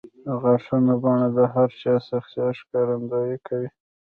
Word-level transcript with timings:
د 0.25 0.27
غاښونو 0.41 0.93
بڼه 1.03 1.27
د 1.37 1.39
هر 1.53 1.69
چا 1.81 1.93
د 2.01 2.05
شخصیت 2.07 2.51
ښکارندویي 2.59 3.37
کوي. 3.47 3.69